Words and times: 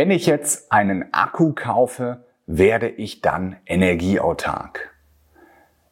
Wenn 0.00 0.10
ich 0.10 0.24
jetzt 0.24 0.72
einen 0.72 1.12
Akku 1.12 1.52
kaufe, 1.52 2.24
werde 2.46 2.88
ich 2.88 3.20
dann 3.20 3.56
energieautark. 3.66 4.94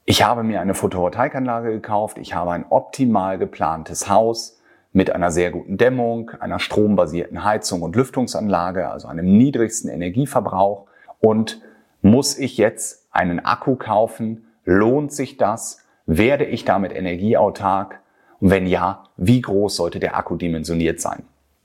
Ich 0.06 0.22
habe 0.22 0.44
mir 0.44 0.62
eine 0.62 0.72
Photovoltaikanlage 0.72 1.72
gekauft, 1.72 2.16
ich 2.16 2.32
habe 2.32 2.52
ein 2.52 2.64
optimal 2.70 3.36
geplantes 3.36 4.08
Haus 4.08 4.62
mit 4.94 5.10
einer 5.10 5.30
sehr 5.30 5.50
guten 5.50 5.76
Dämmung, 5.76 6.30
einer 6.40 6.58
strombasierten 6.58 7.44
Heizung 7.44 7.82
und 7.82 7.96
Lüftungsanlage, 7.96 8.88
also 8.88 9.08
einem 9.08 9.36
niedrigsten 9.36 9.90
Energieverbrauch 9.90 10.86
und 11.20 11.60
muss 12.00 12.38
ich 12.38 12.56
jetzt 12.56 13.08
einen 13.10 13.44
Akku 13.44 13.76
kaufen? 13.76 14.46
Lohnt 14.64 15.12
sich 15.12 15.36
das? 15.36 15.84
Werde 16.06 16.46
ich 16.46 16.64
damit 16.64 16.96
energieautark? 16.96 18.00
Und 18.40 18.48
wenn 18.48 18.66
ja, 18.66 19.04
wie 19.18 19.42
groß 19.42 19.76
sollte 19.76 20.00
der 20.00 20.16
Akku 20.16 20.36
dimensioniert 20.36 20.98
sein? 20.98 21.24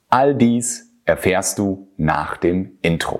All 0.10 0.36
dies 0.36 0.93
erfährst 1.05 1.59
du 1.59 1.88
nach 1.97 2.38
dem 2.38 2.77
Intro. 2.81 3.20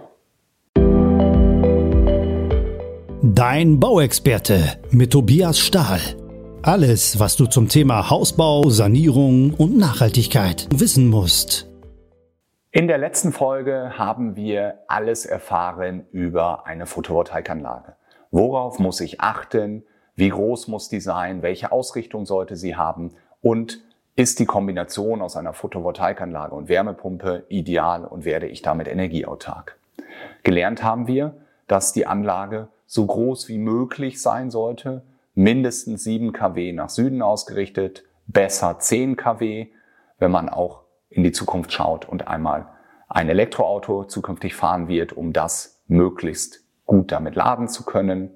Dein 3.22 3.80
Bauexperte 3.80 4.78
mit 4.92 5.12
Tobias 5.12 5.60
Stahl. 5.60 6.00
Alles, 6.62 7.20
was 7.20 7.36
du 7.36 7.46
zum 7.46 7.68
Thema 7.68 8.10
Hausbau, 8.10 8.70
Sanierung 8.70 9.54
und 9.54 9.78
Nachhaltigkeit 9.78 10.68
wissen 10.74 11.10
musst. 11.10 11.70
In 12.72 12.88
der 12.88 12.98
letzten 12.98 13.32
Folge 13.32 13.98
haben 13.98 14.36
wir 14.36 14.80
alles 14.88 15.26
erfahren 15.26 16.06
über 16.12 16.66
eine 16.66 16.86
Photovoltaikanlage. 16.86 17.96
Worauf 18.32 18.80
muss 18.80 19.00
ich 19.02 19.22
achten? 19.22 19.84
Wie 20.16 20.30
groß 20.30 20.68
muss 20.68 20.90
die 20.90 21.00
sein? 21.00 21.42
Welche 21.42 21.72
Ausrichtung 21.72 22.26
sollte 22.26 22.56
sie 22.56 22.76
haben? 22.76 23.12
Und 23.42 23.84
ist 24.16 24.40
die 24.40 24.46
Kombination 24.46 25.22
aus 25.22 25.36
einer 25.36 25.54
Photovoltaikanlage 25.54 26.54
und 26.54 26.70
Wärmepumpe 26.70 27.46
ideal 27.50 28.06
und 28.06 28.26
werde 28.26 28.48
ich 28.48 28.62
damit 28.62 28.88
energieautark? 28.88 29.78
Gelernt 30.44 30.84
haben 30.84 31.08
wir, 31.08 31.36
dass 31.68 31.94
die 31.94 32.06
Anlage 32.06 32.68
so 32.86 33.06
groß 33.06 33.48
wie 33.48 33.58
möglich 33.58 34.22
sein 34.22 34.52
sollte, 34.52 35.02
mindestens 35.34 36.04
7 36.04 36.32
kW 36.32 36.74
nach 36.74 36.90
Süden 36.90 37.22
ausgerichtet, 37.24 38.04
besser 38.28 38.78
10 38.78 39.16
kW, 39.16 39.68
wenn 40.20 40.32
man 40.32 40.50
auch 40.50 40.84
in 41.10 41.24
die 41.24 41.32
Zukunft 41.32 41.74
schaut 41.74 42.08
und 42.08 42.28
einmal 42.28 42.68
ein 43.10 43.30
Elektroauto 43.30 44.04
zukünftig 44.04 44.56
fahren 44.56 44.88
wird, 44.88 45.14
um 45.14 45.34
das 45.34 45.82
möglichst 45.88 46.64
gut 46.86 47.12
damit 47.12 47.36
laden 47.36 47.68
zu 47.68 47.84
können. 47.84 48.30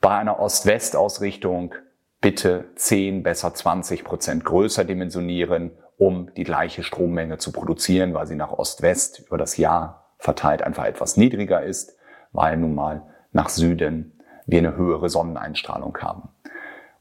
Bei 0.00 0.16
einer 0.16 0.38
Ost-West-Ausrichtung 0.38 1.74
bitte 2.20 2.66
10, 2.74 3.22
besser 3.22 3.54
20 3.54 4.04
Prozent 4.04 4.44
größer 4.44 4.84
dimensionieren, 4.84 5.72
um 5.96 6.32
die 6.34 6.44
gleiche 6.44 6.82
Strommenge 6.82 7.38
zu 7.38 7.52
produzieren, 7.52 8.14
weil 8.14 8.26
sie 8.26 8.36
nach 8.36 8.52
Ost-West 8.52 9.24
über 9.26 9.38
das 9.38 9.56
Jahr 9.56 10.14
verteilt 10.18 10.62
einfach 10.62 10.84
etwas 10.84 11.16
niedriger 11.16 11.62
ist, 11.62 11.96
weil 12.32 12.56
nun 12.56 12.74
mal 12.74 13.02
nach 13.32 13.48
Süden 13.48 14.18
wir 14.46 14.58
eine 14.58 14.76
höhere 14.76 15.08
Sonneneinstrahlung 15.08 15.96
haben. 15.98 16.30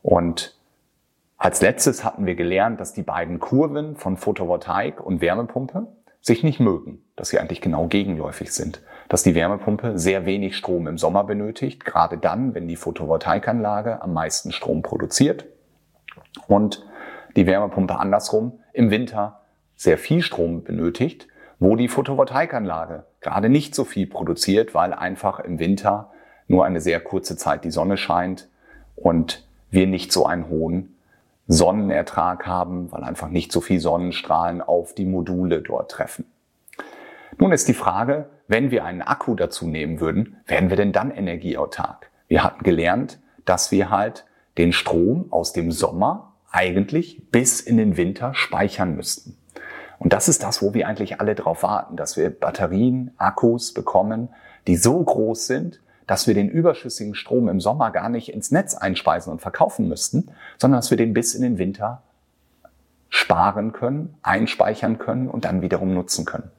Und 0.01 0.57
als 1.37 1.61
letztes 1.61 2.03
hatten 2.03 2.25
wir 2.25 2.35
gelernt, 2.35 2.79
dass 2.79 2.93
die 2.93 3.03
beiden 3.03 3.39
Kurven 3.39 3.95
von 3.95 4.17
Photovoltaik 4.17 4.99
und 4.99 5.21
Wärmepumpe 5.21 5.87
sich 6.21 6.43
nicht 6.43 6.59
mögen, 6.59 7.03
dass 7.15 7.29
sie 7.29 7.39
eigentlich 7.39 7.61
genau 7.61 7.87
gegenläufig 7.87 8.51
sind, 8.51 8.81
dass 9.09 9.23
die 9.23 9.35
Wärmepumpe 9.35 9.97
sehr 9.97 10.25
wenig 10.25 10.57
Strom 10.57 10.87
im 10.87 10.97
Sommer 10.97 11.23
benötigt, 11.23 11.85
gerade 11.85 12.17
dann, 12.17 12.53
wenn 12.53 12.67
die 12.67 12.75
Photovoltaikanlage 12.75 14.01
am 14.01 14.13
meisten 14.13 14.51
Strom 14.51 14.81
produziert 14.81 15.45
und 16.47 16.85
die 17.35 17.47
Wärmepumpe 17.47 17.97
andersrum 17.97 18.59
im 18.73 18.91
Winter 18.91 19.41
sehr 19.75 19.97
viel 19.97 20.21
Strom 20.21 20.63
benötigt, 20.63 21.27
wo 21.59 21.75
die 21.75 21.87
Photovoltaikanlage 21.87 23.05
gerade 23.21 23.49
nicht 23.49 23.75
so 23.75 23.83
viel 23.83 24.07
produziert, 24.07 24.73
weil 24.73 24.93
einfach 24.93 25.39
im 25.39 25.59
Winter 25.59 26.11
nur 26.47 26.65
eine 26.65 26.81
sehr 26.81 26.99
kurze 26.99 27.37
Zeit 27.37 27.63
die 27.63 27.71
Sonne 27.71 27.97
scheint 27.97 28.49
und 28.95 29.47
wir 29.69 29.87
nicht 29.87 30.11
so 30.11 30.25
einen 30.25 30.49
hohen 30.49 30.95
Sonnenertrag 31.47 32.45
haben, 32.45 32.91
weil 32.91 33.03
einfach 33.03 33.29
nicht 33.29 33.51
so 33.51 33.61
viel 33.61 33.79
Sonnenstrahlen 33.79 34.61
auf 34.61 34.93
die 34.93 35.05
Module 35.05 35.61
dort 35.61 35.91
treffen. 35.91 36.25
Nun 37.39 37.51
ist 37.51 37.67
die 37.67 37.73
Frage, 37.73 38.29
wenn 38.47 38.71
wir 38.71 38.83
einen 38.83 39.03
Akku 39.03 39.35
dazu 39.35 39.67
nehmen 39.67 39.99
würden, 39.99 40.37
werden 40.47 40.69
wir 40.69 40.77
denn 40.77 40.91
dann 40.91 41.11
energieautark? 41.11 42.09
Wir 42.27 42.43
hatten 42.43 42.63
gelernt, 42.63 43.19
dass 43.45 43.71
wir 43.71 43.91
halt 43.91 44.25
den 44.57 44.73
Strom 44.73 45.31
aus 45.31 45.53
dem 45.53 45.71
Sommer 45.71 46.33
eigentlich 46.51 47.29
bis 47.29 47.61
in 47.61 47.77
den 47.77 47.95
Winter 47.95 48.33
speichern 48.33 48.95
müssten. 48.95 49.37
Und 49.99 50.13
das 50.13 50.27
ist 50.27 50.41
das, 50.41 50.63
wo 50.63 50.73
wir 50.73 50.87
eigentlich 50.87 51.21
alle 51.21 51.35
drauf 51.35 51.61
warten, 51.61 51.95
dass 51.95 52.17
wir 52.17 52.29
Batterien, 52.31 53.11
Akkus 53.17 53.73
bekommen, 53.73 54.29
die 54.65 54.75
so 54.75 54.99
groß 55.03 55.45
sind, 55.45 55.79
dass 56.07 56.25
wir 56.25 56.33
den 56.33 56.49
überschüssigen 56.49 57.13
Strom 57.13 57.49
im 57.49 57.59
Sommer 57.59 57.91
gar 57.91 58.09
nicht 58.09 58.33
ins 58.33 58.49
Netz 58.49 58.73
einspeisen 58.73 59.31
und 59.31 59.41
verkaufen 59.41 59.87
müssten, 59.87 60.31
sondern 60.57 60.79
dass 60.79 60.89
wir 60.89 60.97
den 60.97 61.13
bis 61.13 61.35
in 61.35 61.43
den 61.43 61.57
Winter 61.59 62.01
sparen 63.09 63.73
können, 63.73 64.15
einspeichern 64.23 64.97
können 64.97 65.29
und 65.29 65.45
dann 65.45 65.61
wiederum 65.61 65.93
nutzen 65.93 66.25
können. 66.25 66.51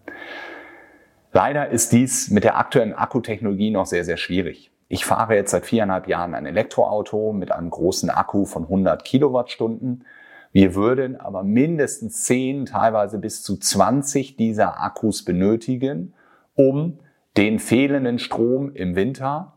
Leider 1.33 1.69
ist 1.69 1.93
dies 1.93 2.31
mit 2.31 2.45
der 2.45 2.59
aktuellen 2.59 2.95
Akkutechnologie 2.95 3.71
noch 3.71 3.87
sehr, 3.87 4.05
sehr 4.05 4.17
schwierig. 4.17 4.71
Ich 4.89 5.05
fahre 5.05 5.35
jetzt 5.35 5.51
seit 5.51 5.67
viereinhalb 5.67 6.09
Jahren 6.09 6.35
ein 6.35 6.47
Elektroauto 6.47 7.33
mit 7.33 7.53
einem 7.53 7.69
großen 7.69 8.09
Akku 8.09 8.47
von 8.47 8.65
100 8.65 9.05
Kilowattstunden. 9.05 10.05
Wir 10.53 10.75
würden 10.75 11.21
aber 11.21 11.43
mindestens 11.43 12.25
10, 12.25 12.67
teilweise 12.67 13.19
bis 13.19 13.43
zu 13.43 13.59
20 13.59 14.37
dieser 14.37 14.81
Akkus 14.81 15.25
benötigen, 15.25 16.15
um 16.55 16.99
den 17.37 17.59
fehlenden 17.59 18.19
Strom 18.19 18.75
im 18.75 18.97
Winter 18.97 19.53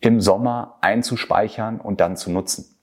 im 0.00 0.20
Sommer 0.20 0.76
einzuspeichern 0.82 1.80
und 1.80 2.00
dann 2.00 2.16
zu 2.16 2.30
nutzen. 2.30 2.76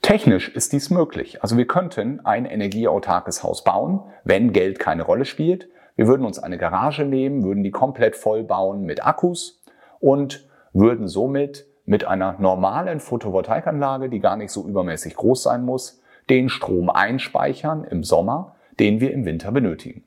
Technisch 0.00 0.48
ist 0.48 0.72
dies 0.72 0.90
möglich. 0.90 1.42
Also 1.42 1.56
wir 1.56 1.66
könnten 1.66 2.24
ein 2.24 2.44
energieautarkes 2.44 3.42
Haus 3.42 3.64
bauen, 3.64 4.00
wenn 4.24 4.52
Geld 4.52 4.78
keine 4.78 5.02
Rolle 5.02 5.24
spielt. 5.24 5.68
Wir 5.96 6.06
würden 6.06 6.24
uns 6.24 6.38
eine 6.38 6.58
Garage 6.58 7.04
nehmen, 7.04 7.44
würden 7.44 7.62
die 7.62 7.70
komplett 7.70 8.16
voll 8.16 8.44
bauen 8.44 8.84
mit 8.84 9.04
Akkus 9.06 9.62
und 10.00 10.48
würden 10.72 11.06
somit 11.06 11.66
mit 11.84 12.04
einer 12.04 12.36
normalen 12.38 13.00
Photovoltaikanlage, 13.00 14.08
die 14.08 14.20
gar 14.20 14.36
nicht 14.36 14.52
so 14.52 14.66
übermäßig 14.66 15.16
groß 15.16 15.42
sein 15.42 15.64
muss, 15.64 16.00
den 16.30 16.48
Strom 16.48 16.88
einspeichern 16.90 17.84
im 17.84 18.04
Sommer, 18.04 18.54
den 18.78 19.00
wir 19.00 19.12
im 19.12 19.24
Winter 19.24 19.52
benötigen. 19.52 20.04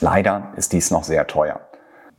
Leider 0.00 0.52
ist 0.56 0.72
dies 0.72 0.90
noch 0.90 1.04
sehr 1.04 1.26
teuer. 1.26 1.60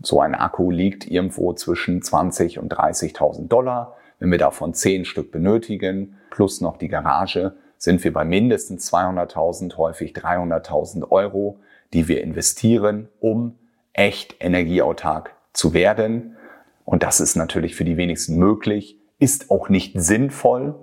So 0.01 0.21
ein 0.21 0.35
Akku 0.35 0.69
liegt 0.69 1.07
irgendwo 1.07 1.53
zwischen 1.53 2.01
20 2.01 2.59
und 2.59 2.73
30.000 2.73 3.47
Dollar. 3.47 3.95
Wenn 4.19 4.31
wir 4.31 4.37
davon 4.37 4.73
10 4.73 5.05
Stück 5.05 5.31
benötigen, 5.31 6.17
plus 6.29 6.61
noch 6.61 6.77
die 6.77 6.87
Garage, 6.87 7.53
sind 7.77 8.03
wir 8.03 8.13
bei 8.13 8.25
mindestens 8.25 8.91
200.000, 8.93 9.77
häufig 9.77 10.13
300.000 10.13 11.09
Euro, 11.11 11.59
die 11.93 12.07
wir 12.07 12.21
investieren, 12.21 13.09
um 13.19 13.57
echt 13.93 14.35
energieautark 14.39 15.35
zu 15.53 15.73
werden. 15.73 16.37
Und 16.85 17.03
das 17.03 17.19
ist 17.19 17.35
natürlich 17.35 17.75
für 17.75 17.85
die 17.85 17.97
wenigsten 17.97 18.37
möglich, 18.37 18.97
ist 19.19 19.49
auch 19.51 19.69
nicht 19.69 19.99
sinnvoll, 19.99 20.75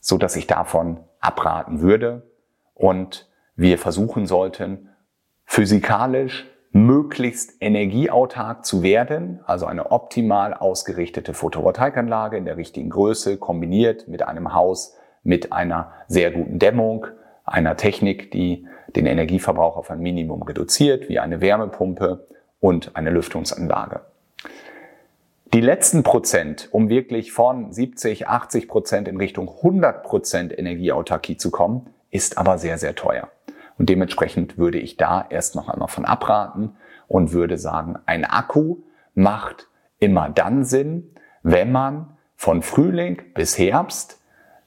so 0.00 0.18
dass 0.18 0.36
ich 0.36 0.46
davon 0.46 1.00
abraten 1.20 1.80
würde. 1.80 2.30
Und 2.74 3.28
wir 3.56 3.78
versuchen 3.78 4.26
sollten, 4.26 4.88
physikalisch 5.44 6.46
möglichst 6.72 7.54
energieautark 7.60 8.64
zu 8.64 8.82
werden, 8.82 9.40
also 9.44 9.66
eine 9.66 9.90
optimal 9.90 10.54
ausgerichtete 10.54 11.34
Photovoltaikanlage 11.34 12.38
in 12.38 12.46
der 12.46 12.56
richtigen 12.56 12.88
Größe 12.88 13.36
kombiniert 13.36 14.08
mit 14.08 14.22
einem 14.22 14.54
Haus 14.54 14.96
mit 15.22 15.52
einer 15.52 15.92
sehr 16.08 16.30
guten 16.30 16.58
Dämmung, 16.58 17.06
einer 17.44 17.76
Technik, 17.76 18.30
die 18.30 18.66
den 18.96 19.06
Energieverbrauch 19.06 19.76
auf 19.76 19.90
ein 19.90 20.00
Minimum 20.00 20.42
reduziert, 20.42 21.08
wie 21.08 21.18
eine 21.18 21.40
Wärmepumpe 21.40 22.26
und 22.60 22.96
eine 22.96 23.10
Lüftungsanlage. 23.10 24.00
Die 25.54 25.60
letzten 25.60 26.02
Prozent, 26.02 26.68
um 26.70 26.88
wirklich 26.88 27.32
von 27.32 27.72
70, 27.72 28.26
80 28.26 28.68
Prozent 28.68 29.06
in 29.06 29.18
Richtung 29.18 29.48
100 29.48 30.02
Prozent 30.02 30.58
Energieautarkie 30.58 31.36
zu 31.36 31.50
kommen, 31.50 31.90
ist 32.10 32.38
aber 32.38 32.56
sehr, 32.56 32.78
sehr 32.78 32.94
teuer. 32.94 33.28
Und 33.78 33.90
dementsprechend 33.90 34.56
würde 34.56 34.78
ich 34.78 34.96
da 34.96 35.26
erst 35.28 35.54
noch 35.54 35.68
einmal 35.68 35.88
von 35.88 36.06
abraten 36.06 36.76
und 37.06 37.32
würde 37.32 37.58
sagen, 37.58 37.98
ein 38.06 38.24
Akku 38.24 38.78
macht 39.14 39.68
immer 39.98 40.30
dann 40.30 40.64
Sinn, 40.64 41.14
wenn 41.42 41.70
man 41.70 42.16
von 42.34 42.62
Frühling 42.62 43.20
bis 43.34 43.58
Herbst 43.58 44.20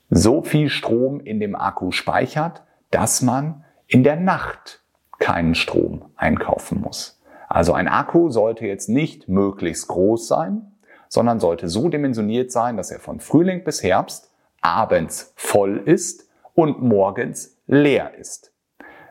so 0.10 0.44
viel 0.44 0.70
Strom 0.70 1.20
in 1.20 1.40
dem 1.40 1.56
Akku 1.56 1.92
speichert, 1.92 2.62
dass 2.92 3.22
man 3.22 3.65
in 3.88 4.04
der 4.04 4.16
Nacht 4.16 4.82
keinen 5.20 5.56
Strom 5.56 6.06
einkaufen 6.16 6.82
muss. 6.82 7.22
Also 7.48 7.74
ein 7.74 7.88
Akku 7.88 8.30
sollte 8.30 8.66
jetzt 8.66 8.90
nicht 8.90 9.30
möglichst 9.30 9.88
groß 9.88 10.28
sein, 10.28 10.72
sondern 11.08 11.40
sollte 11.40 11.70
so 11.70 11.90
dimensioniert 11.90 12.52
sein, 12.52 12.78
dass 12.78 12.92
er 12.92 13.00
von 13.00 13.20
Frühling 13.20 13.64
bis 13.64 13.84
Herbst 13.84 14.32
abends 14.62 15.34
voll 15.36 15.78
ist 15.78 16.28
und 16.54 16.82
morgens 16.82 17.58
leer 17.68 18.16
ist. 18.16 18.52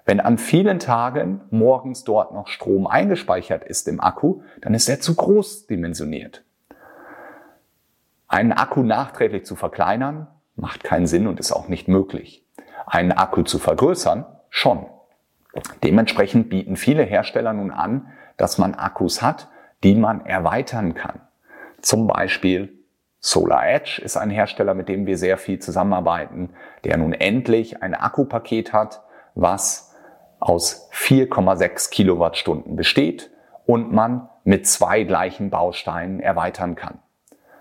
Wenn 0.04 0.20
an 0.20 0.36
vielen 0.36 0.80
Tagen 0.80 1.40
morgens 1.50 2.04
dort 2.04 2.34
noch 2.34 2.48
Strom 2.48 2.86
eingespeichert 2.86 3.64
ist 3.64 3.88
im 3.88 4.00
Akku, 4.00 4.42
dann 4.60 4.74
ist 4.74 4.88
er 4.88 5.00
zu 5.00 5.14
groß 5.14 5.66
dimensioniert. 5.66 6.44
Einen 8.28 8.52
Akku 8.52 8.82
nachträglich 8.82 9.46
zu 9.46 9.54
verkleinern, 9.56 10.26
macht 10.56 10.84
keinen 10.84 11.06
Sinn 11.06 11.26
und 11.26 11.40
ist 11.40 11.52
auch 11.52 11.68
nicht 11.68 11.88
möglich. 11.88 12.44
Einen 12.86 13.12
Akku 13.12 13.42
zu 13.42 13.58
vergrößern, 13.58 14.26
schon. 14.54 14.86
Dementsprechend 15.82 16.48
bieten 16.48 16.76
viele 16.76 17.02
Hersteller 17.02 17.52
nun 17.52 17.72
an, 17.72 18.12
dass 18.36 18.56
man 18.56 18.74
Akkus 18.74 19.20
hat, 19.20 19.48
die 19.82 19.96
man 19.96 20.24
erweitern 20.24 20.94
kann. 20.94 21.20
Zum 21.82 22.06
Beispiel 22.06 22.72
Solar 23.18 23.66
Edge 23.66 24.00
ist 24.02 24.16
ein 24.16 24.30
Hersteller, 24.30 24.74
mit 24.74 24.88
dem 24.88 25.06
wir 25.06 25.18
sehr 25.18 25.38
viel 25.38 25.58
zusammenarbeiten, 25.58 26.50
der 26.84 26.98
nun 26.98 27.12
endlich 27.12 27.82
ein 27.82 27.94
Akkupaket 27.94 28.72
hat, 28.72 29.02
was 29.34 29.94
aus 30.38 30.88
4,6 30.92 31.90
Kilowattstunden 31.90 32.76
besteht 32.76 33.30
und 33.66 33.92
man 33.92 34.28
mit 34.44 34.68
zwei 34.68 35.02
gleichen 35.02 35.50
Bausteinen 35.50 36.20
erweitern 36.20 36.76
kann. 36.76 36.98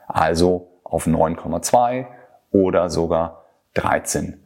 Also 0.07 0.69
auf 0.83 1.07
9,2 1.07 2.05
oder 2.51 2.89
sogar 2.89 3.45
13 3.73 4.43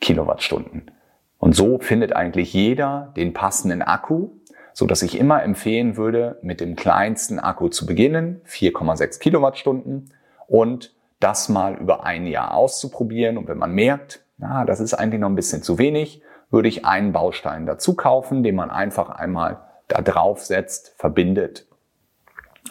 Kilowattstunden. 0.00 0.90
Und 1.38 1.54
so 1.54 1.78
findet 1.78 2.14
eigentlich 2.14 2.52
jeder 2.52 3.12
den 3.16 3.32
passenden 3.32 3.82
Akku, 3.82 4.30
so 4.72 4.86
dass 4.86 5.02
ich 5.02 5.18
immer 5.18 5.42
empfehlen 5.42 5.96
würde, 5.96 6.38
mit 6.42 6.60
dem 6.60 6.76
kleinsten 6.76 7.38
Akku 7.38 7.68
zu 7.68 7.86
beginnen, 7.86 8.40
4,6 8.46 9.20
Kilowattstunden 9.20 10.12
und 10.48 10.94
das 11.20 11.48
mal 11.48 11.74
über 11.76 12.04
ein 12.04 12.26
Jahr 12.26 12.54
auszuprobieren. 12.54 13.38
Und 13.38 13.48
wenn 13.48 13.58
man 13.58 13.72
merkt, 13.72 14.24
na, 14.38 14.64
das 14.64 14.80
ist 14.80 14.94
eigentlich 14.94 15.20
noch 15.20 15.30
ein 15.30 15.34
bisschen 15.34 15.62
zu 15.62 15.78
wenig, 15.78 16.22
würde 16.50 16.68
ich 16.68 16.84
einen 16.84 17.12
Baustein 17.12 17.66
dazu 17.66 17.94
kaufen, 17.94 18.42
den 18.42 18.54
man 18.54 18.70
einfach 18.70 19.10
einmal 19.10 19.62
da 19.88 20.02
drauf 20.02 20.44
setzt, 20.44 20.94
verbindet 20.96 21.66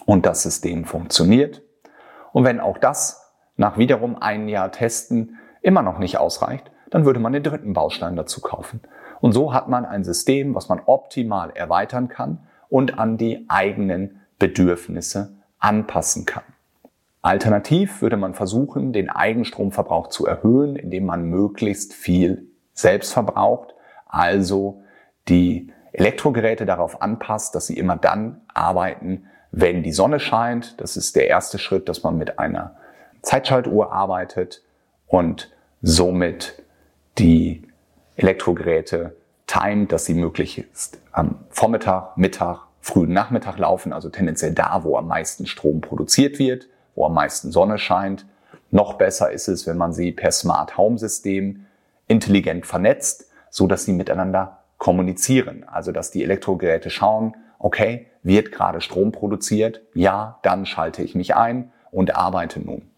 und 0.05 0.25
das 0.25 0.43
System 0.43 0.85
funktioniert. 0.85 1.61
Und 2.33 2.43
wenn 2.43 2.59
auch 2.59 2.77
das 2.77 3.33
nach 3.57 3.77
wiederum 3.77 4.17
ein 4.21 4.47
Jahr 4.47 4.71
Testen 4.71 5.37
immer 5.61 5.81
noch 5.81 5.97
nicht 5.97 6.17
ausreicht, 6.17 6.71
dann 6.91 7.05
würde 7.05 7.19
man 7.19 7.33
den 7.33 7.43
dritten 7.43 7.73
Baustein 7.73 8.15
dazu 8.15 8.41
kaufen. 8.41 8.81
Und 9.21 9.33
so 9.33 9.53
hat 9.53 9.67
man 9.69 9.85
ein 9.85 10.03
System, 10.03 10.55
was 10.55 10.69
man 10.69 10.81
optimal 10.85 11.51
erweitern 11.51 12.07
kann 12.07 12.39
und 12.69 12.99
an 12.99 13.17
die 13.17 13.45
eigenen 13.47 14.21
Bedürfnisse 14.39 15.33
anpassen 15.59 16.25
kann. 16.25 16.43
Alternativ 17.21 18.01
würde 18.01 18.17
man 18.17 18.35
versuchen, 18.35 18.93
den 18.93 19.09
Eigenstromverbrauch 19.09 20.09
zu 20.09 20.27
erhöhen, 20.27 20.75
indem 20.75 21.05
man 21.05 21.23
möglichst 21.23 21.93
viel 21.93 22.47
selbst 22.73 23.13
verbraucht, 23.13 23.73
also 24.05 24.83
die 25.27 25.71
Elektrogeräte 25.91 26.65
darauf 26.65 27.01
anpasst, 27.01 27.55
dass 27.55 27.67
sie 27.67 27.77
immer 27.77 27.95
dann 27.95 28.41
arbeiten, 28.53 29.25
wenn 29.51 29.81
die 29.81 29.93
Sonne 29.93 30.19
scheint. 30.19 30.79
Das 30.81 30.97
ist 30.97 31.15
der 31.15 31.27
erste 31.27 31.57
Schritt, 31.57 31.89
dass 31.89 32.03
man 32.03 32.17
mit 32.17 32.37
einer 32.37 32.75
Zeitschaltuhr 33.21 33.91
arbeitet 33.91 34.61
und 35.07 35.51
somit 35.81 36.61
die 37.17 37.63
Elektrogeräte 38.15 39.15
timet, 39.47 39.91
dass 39.91 40.05
sie 40.05 40.13
möglichst 40.13 40.99
am 41.11 41.39
Vormittag, 41.49 42.17
Mittag, 42.17 42.67
frühen 42.81 43.13
Nachmittag 43.13 43.57
laufen, 43.57 43.93
also 43.93 44.09
tendenziell 44.09 44.53
da, 44.53 44.83
wo 44.83 44.97
am 44.97 45.07
meisten 45.07 45.45
Strom 45.45 45.81
produziert 45.81 46.39
wird, 46.39 46.67
wo 46.93 47.05
am 47.05 47.13
meisten 47.13 47.51
Sonne 47.51 47.77
scheint. 47.77 48.25
Noch 48.71 48.93
besser 48.93 49.31
ist 49.31 49.47
es, 49.47 49.65
wenn 49.65 49.77
man 49.77 49.93
sie 49.93 50.11
per 50.11 50.31
Smart 50.31 50.77
Home 50.77 50.97
System 50.97 51.65
intelligent 52.07 52.65
vernetzt, 52.65 53.29
so 53.49 53.67
dass 53.67 53.85
sie 53.85 53.93
miteinander 53.93 54.59
kommunizieren. 54.77 55.63
Also, 55.67 55.91
dass 55.91 56.11
die 56.11 56.23
Elektrogeräte 56.23 56.89
schauen, 56.89 57.35
okay, 57.59 58.07
wird 58.21 58.51
gerade 58.51 58.81
Strom 58.81 59.11
produziert? 59.11 59.81
Ja, 59.93 60.39
dann 60.43 60.65
schalte 60.65 61.01
ich 61.03 61.15
mich 61.15 61.35
ein 61.35 61.71
und 61.91 62.15
arbeite 62.15 62.59
nun. 62.59 62.89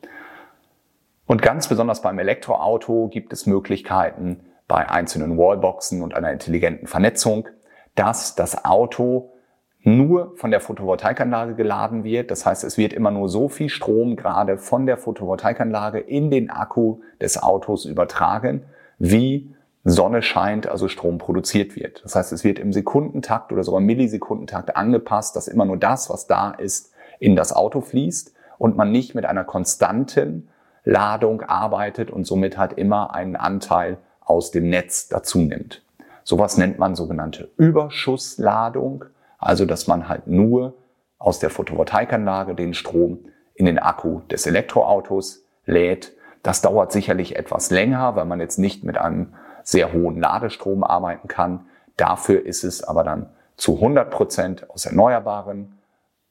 Und 1.27 1.41
ganz 1.41 1.68
besonders 1.68 2.01
beim 2.01 2.18
Elektroauto 2.19 3.09
gibt 3.09 3.33
es 3.33 3.45
Möglichkeiten 3.45 4.39
bei 4.68 4.89
einzelnen 4.89 5.38
Wallboxen 5.38 6.01
und 6.01 6.15
einer 6.15 6.31
intelligenten 6.31 6.88
Vernetzung, 6.88 7.50
dass 7.95 8.35
das 8.35 8.65
Auto 8.65 9.33
nur 9.81 10.33
von 10.38 10.51
der 10.51 10.62
Photovoltaikanlage 10.62 11.56
geladen 11.56 12.03
wird. 12.03 12.31
Das 12.31 12.45
heißt, 12.45 12.63
es 12.63 12.77
wird 12.77 12.94
immer 12.94 13.12
nur 13.12 13.29
so 13.29 13.50
viel 13.50 13.69
Strom 13.69 14.15
gerade 14.15 14.57
von 14.57 14.85
der 14.85 14.97
Photovoltaikanlage 14.97 16.00
in 16.00 16.31
den 16.31 16.50
Akku 16.50 17.00
des 17.21 17.41
Autos 17.41 17.85
übertragen, 17.85 18.63
wie 18.97 19.53
Sonne 19.83 20.21
scheint, 20.21 20.68
also 20.68 20.88
Strom 20.88 21.18
produziert 21.18 21.75
wird. 21.75 22.03
Das 22.03 22.15
heißt, 22.15 22.33
es 22.33 22.44
wird 22.44 22.59
im 22.59 22.73
Sekundentakt 22.73 23.51
oder 23.53 23.63
sogar 23.63 23.80
Millisekundentakt 23.80 24.75
angepasst, 24.75 25.35
dass 25.35 25.47
immer 25.47 25.65
nur 25.65 25.77
das, 25.77 26.09
was 26.09 26.27
da 26.27 26.51
ist, 26.51 26.91
in 27.19 27.35
das 27.35 27.53
Auto 27.53 27.80
fließt 27.81 28.33
und 28.57 28.75
man 28.75 28.91
nicht 28.91 29.15
mit 29.15 29.25
einer 29.25 29.45
konstanten 29.45 30.50
Ladung 30.87 31.41
arbeitet 31.41 32.09
und 32.09 32.25
somit 32.25 32.57
halt 32.57 32.73
immer 32.73 33.13
einen 33.13 33.35
Anteil 33.35 33.97
aus 34.21 34.51
dem 34.51 34.69
Netz 34.69 35.09
dazu 35.09 35.39
nimmt. 35.39 35.83
Sowas 36.23 36.57
nennt 36.57 36.79
man 36.79 36.95
sogenannte 36.95 37.49
Überschussladung, 37.57 39.03
also 39.37 39.65
dass 39.65 39.87
man 39.87 40.07
halt 40.07 40.27
nur 40.27 40.75
aus 41.19 41.39
der 41.39 41.49
Photovoltaikanlage 41.49 42.55
den 42.55 42.73
Strom 42.73 43.19
in 43.53 43.65
den 43.65 43.79
Akku 43.79 44.21
des 44.31 44.47
Elektroautos 44.47 45.43
lädt. 45.65 46.13
Das 46.41 46.61
dauert 46.61 46.93
sicherlich 46.93 47.35
etwas 47.35 47.69
länger, 47.69 48.15
weil 48.15 48.25
man 48.25 48.39
jetzt 48.39 48.57
nicht 48.57 48.85
mit 48.85 48.97
einem 48.97 49.33
sehr 49.63 49.91
hohen 49.91 50.17
Ladestrom 50.21 50.85
arbeiten 50.85 51.27
kann. 51.27 51.65
Dafür 51.97 52.45
ist 52.45 52.63
es 52.63 52.81
aber 52.81 53.03
dann 53.03 53.29
zu 53.57 53.75
100 53.75 54.09
Prozent 54.09 54.69
aus 54.69 54.85
Erneuerbaren, 54.85 55.77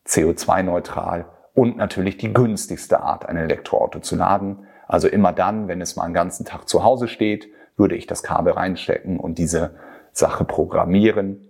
CO2-neutral 0.07 1.27
und 1.57 1.79
natürlich 1.79 2.19
die 2.19 2.35
günstigste 2.35 3.01
Art, 3.01 3.27
ein 3.27 3.39
Elektroauto 3.39 4.01
zu 4.01 4.15
laden. 4.15 4.67
Also 4.87 5.09
immer 5.09 5.33
dann, 5.33 5.69
wenn 5.69 5.81
es 5.81 5.97
mal 5.97 6.05
einen 6.05 6.15
ganzen 6.15 6.45
Tag 6.45 6.69
zu 6.69 6.85
Hause 6.85 7.09
steht, 7.09 7.49
würde 7.79 7.97
ich 7.97 8.07
das 8.07 8.23
Kabel 8.23 8.53
reinstecken 8.53 9.19
und 9.19 9.39
diese 9.39 9.75
Sache 10.13 10.45
programmieren, 10.45 11.49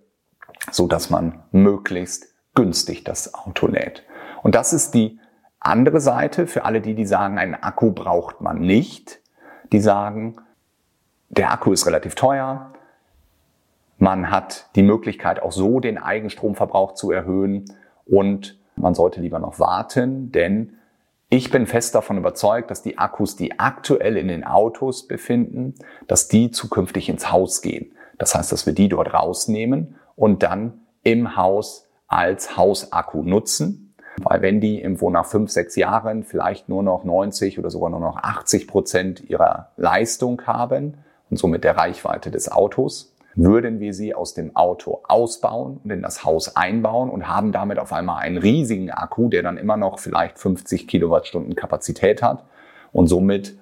so 0.70 0.86
dass 0.86 1.10
man 1.10 1.42
möglichst 1.50 2.28
günstig 2.54 3.02
das 3.02 3.34
Auto 3.34 3.66
lädt. 3.66 4.04
Und 4.44 4.54
das 4.54 4.72
ist 4.72 4.94
die 4.94 5.18
andere 5.58 6.00
Seite 6.00 6.46
für 6.46 6.64
alle 6.64 6.80
die, 6.80 6.94
die 6.94 7.04
sagen, 7.04 7.36
einen 7.36 7.56
Akku 7.56 7.90
braucht 7.90 8.40
man 8.40 8.60
nicht. 8.60 9.20
Die 9.72 9.80
sagen, 9.80 10.36
der 11.30 11.50
Akku 11.50 11.72
ist 11.72 11.84
relativ 11.84 12.14
teuer. 12.14 12.72
Man 13.98 14.30
hat 14.30 14.70
die 14.76 14.84
Möglichkeit, 14.84 15.42
auch 15.42 15.50
so 15.50 15.80
den 15.80 15.98
Eigenstromverbrauch 15.98 16.94
zu 16.94 17.10
erhöhen 17.10 17.64
und 18.04 18.56
man 18.76 18.94
sollte 18.94 19.20
lieber 19.20 19.38
noch 19.38 19.58
warten, 19.58 20.30
denn 20.32 20.74
ich 21.28 21.50
bin 21.50 21.66
fest 21.66 21.94
davon 21.94 22.18
überzeugt, 22.18 22.70
dass 22.70 22.82
die 22.82 22.98
Akkus, 22.98 23.34
die 23.34 23.58
aktuell 23.58 24.16
in 24.16 24.28
den 24.28 24.44
Autos 24.44 25.08
befinden, 25.08 25.74
dass 26.06 26.28
die 26.28 26.52
zukünftig 26.52 27.08
ins 27.08 27.32
Haus 27.32 27.62
gehen. 27.62 27.92
Das 28.18 28.34
heißt, 28.34 28.52
dass 28.52 28.64
wir 28.64 28.74
die 28.74 28.88
dort 28.88 29.12
rausnehmen 29.12 29.96
und 30.14 30.42
dann 30.42 30.80
im 31.02 31.36
Haus 31.36 31.88
als 32.06 32.56
Hausakku 32.56 33.22
nutzen. 33.22 33.94
Weil 34.22 34.40
wenn 34.40 34.60
die 34.60 34.80
irgendwo 34.80 35.10
nach 35.10 35.26
fünf, 35.26 35.50
sechs 35.50 35.76
Jahren 35.76 36.22
vielleicht 36.22 36.68
nur 36.68 36.82
noch 36.82 37.04
90 37.04 37.58
oder 37.58 37.70
sogar 37.70 37.90
nur 37.90 38.00
noch 38.00 38.16
80 38.16 38.66
Prozent 38.66 39.28
ihrer 39.28 39.72
Leistung 39.76 40.40
haben 40.46 40.94
und 41.28 41.38
somit 41.38 41.64
der 41.64 41.76
Reichweite 41.76 42.30
des 42.30 42.50
Autos, 42.50 43.15
würden 43.36 43.80
wir 43.80 43.92
sie 43.92 44.14
aus 44.14 44.34
dem 44.34 44.56
Auto 44.56 45.02
ausbauen 45.06 45.80
und 45.84 45.90
in 45.90 46.02
das 46.02 46.24
Haus 46.24 46.56
einbauen 46.56 47.10
und 47.10 47.28
haben 47.28 47.52
damit 47.52 47.78
auf 47.78 47.92
einmal 47.92 48.22
einen 48.22 48.38
riesigen 48.38 48.90
Akku, 48.90 49.28
der 49.28 49.42
dann 49.42 49.58
immer 49.58 49.76
noch 49.76 49.98
vielleicht 49.98 50.38
50 50.38 50.88
Kilowattstunden 50.88 51.54
Kapazität 51.54 52.22
hat 52.22 52.44
und 52.92 53.08
somit 53.08 53.58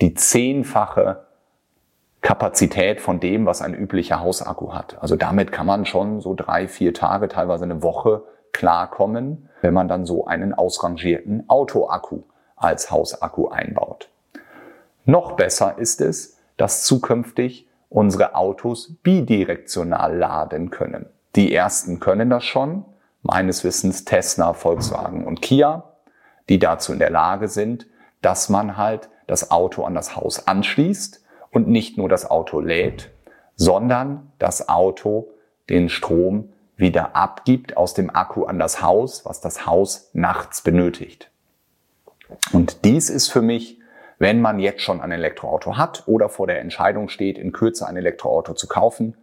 die 0.00 0.14
zehnfache 0.14 1.24
Kapazität 2.20 3.00
von 3.00 3.20
dem, 3.20 3.46
was 3.46 3.62
ein 3.62 3.74
üblicher 3.74 4.20
Hausakku 4.20 4.72
hat. 4.72 4.96
Also 5.00 5.16
damit 5.16 5.52
kann 5.52 5.66
man 5.66 5.86
schon 5.86 6.20
so 6.20 6.34
drei, 6.34 6.68
vier 6.68 6.94
Tage, 6.94 7.28
teilweise 7.28 7.64
eine 7.64 7.82
Woche 7.82 8.22
klarkommen, 8.52 9.48
wenn 9.60 9.74
man 9.74 9.88
dann 9.88 10.06
so 10.06 10.26
einen 10.26 10.54
ausrangierten 10.54 11.48
Autoakku 11.48 12.22
als 12.56 12.90
Hausakku 12.90 13.48
einbaut. 13.48 14.08
Noch 15.04 15.32
besser 15.32 15.78
ist 15.78 16.00
es, 16.00 16.38
dass 16.56 16.84
zukünftig 16.84 17.65
unsere 17.88 18.34
Autos 18.34 18.94
bidirektional 19.02 20.16
laden 20.16 20.70
können. 20.70 21.06
Die 21.34 21.54
ersten 21.54 22.00
können 22.00 22.30
das 22.30 22.44
schon, 22.44 22.84
meines 23.22 23.64
Wissens 23.64 24.04
Tesla, 24.04 24.52
Volkswagen 24.52 25.26
und 25.26 25.42
Kia, 25.42 25.84
die 26.48 26.58
dazu 26.58 26.92
in 26.92 26.98
der 26.98 27.10
Lage 27.10 27.48
sind, 27.48 27.86
dass 28.22 28.48
man 28.48 28.76
halt 28.76 29.08
das 29.26 29.50
Auto 29.50 29.84
an 29.84 29.94
das 29.94 30.16
Haus 30.16 30.46
anschließt 30.46 31.22
und 31.50 31.68
nicht 31.68 31.98
nur 31.98 32.08
das 32.08 32.30
Auto 32.30 32.60
lädt, 32.60 33.10
sondern 33.56 34.30
das 34.38 34.68
Auto 34.68 35.28
den 35.68 35.88
Strom 35.88 36.52
wieder 36.76 37.16
abgibt 37.16 37.76
aus 37.76 37.94
dem 37.94 38.14
Akku 38.14 38.44
an 38.44 38.58
das 38.58 38.82
Haus, 38.82 39.24
was 39.24 39.40
das 39.40 39.66
Haus 39.66 40.10
nachts 40.12 40.60
benötigt. 40.60 41.30
Und 42.52 42.84
dies 42.84 43.10
ist 43.10 43.28
für 43.28 43.42
mich 43.42 43.78
wenn 44.18 44.40
man 44.40 44.58
jetzt 44.58 44.82
schon 44.82 45.00
ein 45.00 45.12
Elektroauto 45.12 45.76
hat 45.76 46.04
oder 46.06 46.28
vor 46.28 46.46
der 46.46 46.60
Entscheidung 46.60 47.08
steht, 47.08 47.38
in 47.38 47.52
Kürze 47.52 47.86
ein 47.86 47.96
Elektroauto 47.96 48.54
zu 48.54 48.66
kaufen, 48.66 49.14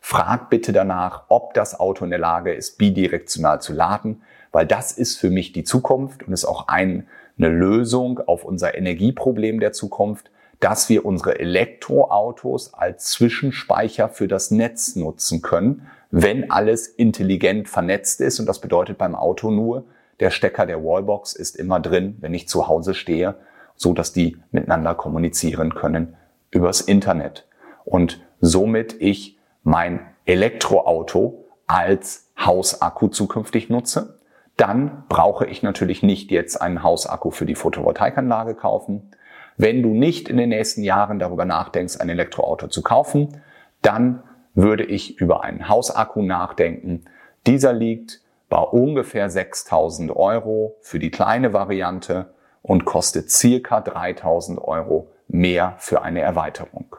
frag 0.00 0.48
bitte 0.50 0.72
danach, 0.72 1.24
ob 1.28 1.54
das 1.54 1.78
Auto 1.78 2.04
in 2.04 2.10
der 2.10 2.18
Lage 2.18 2.52
ist, 2.52 2.78
bidirektional 2.78 3.60
zu 3.60 3.72
laden, 3.72 4.22
weil 4.52 4.66
das 4.66 4.92
ist 4.92 5.18
für 5.18 5.30
mich 5.30 5.52
die 5.52 5.64
Zukunft 5.64 6.26
und 6.26 6.32
ist 6.32 6.46
auch 6.46 6.68
ein, 6.68 7.06
eine 7.36 7.48
Lösung 7.48 8.20
auf 8.26 8.44
unser 8.44 8.76
Energieproblem 8.76 9.60
der 9.60 9.72
Zukunft, 9.72 10.30
dass 10.60 10.88
wir 10.88 11.04
unsere 11.04 11.38
Elektroautos 11.38 12.74
als 12.74 13.10
Zwischenspeicher 13.12 14.08
für 14.08 14.26
das 14.26 14.50
Netz 14.50 14.96
nutzen 14.96 15.42
können, 15.42 15.86
wenn 16.10 16.50
alles 16.50 16.86
intelligent 16.88 17.68
vernetzt 17.68 18.20
ist. 18.20 18.40
Und 18.40 18.46
das 18.46 18.60
bedeutet 18.60 18.98
beim 18.98 19.14
Auto 19.14 19.50
nur, 19.50 19.84
der 20.20 20.30
Stecker 20.30 20.66
der 20.66 20.82
Wallbox 20.82 21.34
ist 21.34 21.54
immer 21.54 21.78
drin, 21.78 22.16
wenn 22.20 22.34
ich 22.34 22.48
zu 22.48 22.66
Hause 22.66 22.94
stehe, 22.94 23.36
so 23.78 23.94
dass 23.94 24.12
die 24.12 24.36
miteinander 24.50 24.94
kommunizieren 24.94 25.74
können 25.74 26.16
übers 26.50 26.82
Internet. 26.82 27.46
Und 27.84 28.20
somit 28.40 29.00
ich 29.00 29.38
mein 29.62 30.00
Elektroauto 30.26 31.46
als 31.66 32.30
Hausakku 32.38 33.08
zukünftig 33.08 33.70
nutze, 33.70 34.18
dann 34.56 35.04
brauche 35.08 35.46
ich 35.46 35.62
natürlich 35.62 36.02
nicht 36.02 36.30
jetzt 36.30 36.60
einen 36.60 36.82
Hausakku 36.82 37.30
für 37.30 37.46
die 37.46 37.54
Photovoltaikanlage 37.54 38.54
kaufen. 38.54 39.12
Wenn 39.56 39.82
du 39.82 39.94
nicht 39.94 40.28
in 40.28 40.36
den 40.36 40.48
nächsten 40.48 40.82
Jahren 40.82 41.18
darüber 41.18 41.44
nachdenkst, 41.44 42.00
ein 42.00 42.08
Elektroauto 42.08 42.66
zu 42.66 42.82
kaufen, 42.82 43.40
dann 43.80 44.22
würde 44.54 44.84
ich 44.84 45.20
über 45.20 45.44
einen 45.44 45.68
Hausakku 45.68 46.22
nachdenken. 46.22 47.04
Dieser 47.46 47.72
liegt 47.72 48.20
bei 48.48 48.58
ungefähr 48.58 49.30
6000 49.30 50.14
Euro 50.16 50.76
für 50.80 50.98
die 50.98 51.10
kleine 51.10 51.52
Variante 51.52 52.34
und 52.68 52.84
kostet 52.84 53.32
circa 53.32 53.80
3000 53.80 54.60
Euro 54.60 55.08
mehr 55.26 55.74
für 55.78 56.02
eine 56.02 56.20
Erweiterung. 56.20 56.94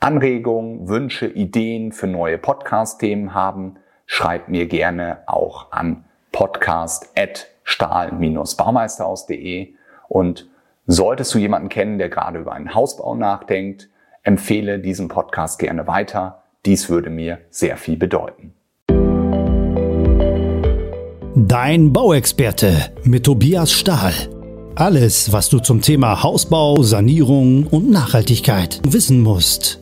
Anregungen, 0.00 0.88
Wünsche, 0.88 1.26
Ideen 1.26 1.92
für 1.92 2.06
neue 2.06 2.38
Podcast-Themen 2.38 3.34
haben, 3.34 3.76
schreib 4.06 4.48
mir 4.48 4.66
gerne 4.66 5.18
auch 5.26 5.70
an 5.72 6.04
podcast.stahl-baumeisterhaus.de 7.64 9.74
und 10.08 10.50
Solltest 10.92 11.32
du 11.34 11.38
jemanden 11.38 11.68
kennen, 11.68 11.98
der 11.98 12.08
gerade 12.08 12.40
über 12.40 12.52
einen 12.52 12.74
Hausbau 12.74 13.14
nachdenkt, 13.14 13.88
empfehle 14.24 14.80
diesen 14.80 15.06
Podcast 15.06 15.60
gerne 15.60 15.86
weiter. 15.86 16.42
Dies 16.66 16.88
würde 16.88 17.10
mir 17.10 17.38
sehr 17.50 17.76
viel 17.76 17.96
bedeuten. 17.96 18.54
Dein 21.36 21.92
Bauexperte 21.92 22.92
mit 23.04 23.24
Tobias 23.24 23.70
Stahl. 23.70 24.12
Alles, 24.74 25.32
was 25.32 25.48
du 25.48 25.60
zum 25.60 25.80
Thema 25.80 26.24
Hausbau, 26.24 26.82
Sanierung 26.82 27.68
und 27.68 27.88
Nachhaltigkeit 27.88 28.80
wissen 28.84 29.20
musst. 29.20 29.79